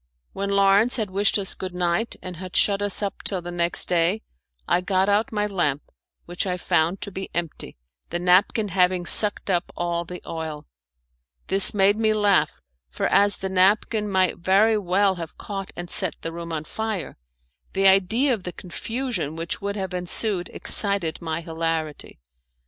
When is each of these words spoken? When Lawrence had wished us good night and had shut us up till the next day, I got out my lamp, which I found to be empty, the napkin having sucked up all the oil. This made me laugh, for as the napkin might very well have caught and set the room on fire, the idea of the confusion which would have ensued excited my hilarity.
When 0.33 0.49
Lawrence 0.49 0.95
had 0.95 1.11
wished 1.11 1.37
us 1.37 1.53
good 1.53 1.75
night 1.75 2.15
and 2.23 2.37
had 2.37 2.55
shut 2.55 2.81
us 2.81 3.03
up 3.03 3.21
till 3.21 3.39
the 3.39 3.51
next 3.51 3.85
day, 3.85 4.23
I 4.67 4.81
got 4.81 5.09
out 5.09 5.31
my 5.31 5.45
lamp, 5.45 5.83
which 6.25 6.47
I 6.47 6.57
found 6.57 7.01
to 7.01 7.11
be 7.11 7.29
empty, 7.35 7.77
the 8.09 8.17
napkin 8.17 8.69
having 8.69 9.05
sucked 9.05 9.51
up 9.51 9.71
all 9.77 10.03
the 10.03 10.19
oil. 10.25 10.65
This 11.49 11.75
made 11.75 11.97
me 11.97 12.13
laugh, 12.13 12.59
for 12.89 13.05
as 13.09 13.37
the 13.37 13.49
napkin 13.49 14.09
might 14.09 14.39
very 14.39 14.75
well 14.75 15.17
have 15.17 15.37
caught 15.37 15.71
and 15.75 15.87
set 15.87 16.15
the 16.23 16.31
room 16.31 16.51
on 16.51 16.63
fire, 16.63 17.15
the 17.73 17.85
idea 17.85 18.33
of 18.33 18.41
the 18.41 18.53
confusion 18.53 19.35
which 19.35 19.61
would 19.61 19.75
have 19.75 19.93
ensued 19.93 20.49
excited 20.51 21.21
my 21.21 21.41
hilarity. 21.41 22.19